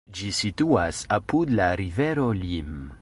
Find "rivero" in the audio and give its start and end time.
1.83-2.27